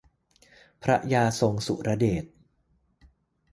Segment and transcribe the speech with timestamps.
[0.83, 2.25] พระยาทรงสุรเดช